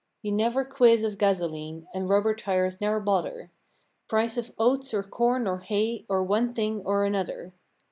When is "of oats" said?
4.35-4.95